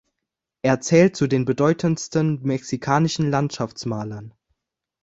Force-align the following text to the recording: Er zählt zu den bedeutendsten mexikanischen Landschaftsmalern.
Er 0.63 0.79
zählt 0.81 1.15
zu 1.15 1.27
den 1.27 1.45
bedeutendsten 1.45 2.41
mexikanischen 2.41 3.29
Landschaftsmalern. 3.29 4.33